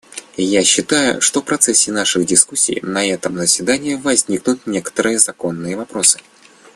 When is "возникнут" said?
3.93-4.65